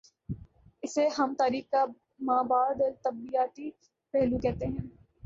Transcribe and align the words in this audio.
اسے 0.83 1.07
ہم 1.17 1.33
تاریخ 1.37 1.69
کا 1.71 1.83
ما 2.19 2.41
بعد 2.41 2.81
الطبیعیاتی 2.81 3.69
پہلو 4.13 4.37
کہتے 4.39 4.65
ہیں۔ 4.65 4.87